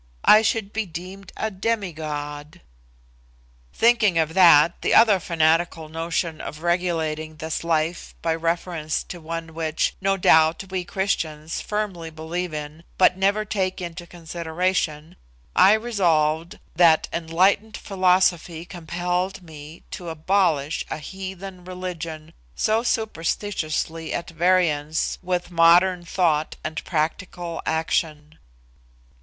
I 0.25 0.41
should 0.41 0.73
be 0.73 0.87
deemed 0.87 1.31
a 1.37 1.51
demigod." 1.51 2.61
Thinking 3.71 4.17
of 4.17 4.33
that, 4.33 4.81
the 4.81 4.95
other 4.95 5.19
fanatical 5.19 5.89
notion 5.89 6.41
of 6.41 6.63
regulating 6.63 7.35
this 7.35 7.63
life 7.63 8.15
by 8.23 8.33
reference 8.33 9.03
to 9.03 9.21
one 9.21 9.53
which, 9.53 9.93
no 10.01 10.17
doubt, 10.17 10.63
we 10.71 10.83
Christians 10.85 11.61
firmly 11.61 12.09
believe 12.09 12.51
in, 12.51 12.83
but 12.97 13.15
never 13.15 13.45
take 13.45 13.79
into 13.79 14.07
consideration, 14.07 15.17
I 15.55 15.73
resolved 15.73 16.57
that 16.75 17.07
enlightened 17.13 17.77
philosophy 17.77 18.65
compelled 18.65 19.43
me 19.43 19.83
to 19.91 20.09
abolish 20.09 20.83
a 20.89 20.97
heathen 20.97 21.63
religion 21.63 22.33
so 22.55 22.81
superstitiously 22.81 24.15
at 24.15 24.31
variance 24.31 25.19
with 25.21 25.51
modern 25.51 26.05
thought 26.05 26.55
and 26.63 26.83
practical 26.85 27.61
action. 27.67 28.39